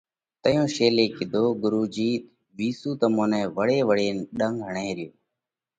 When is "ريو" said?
4.97-5.11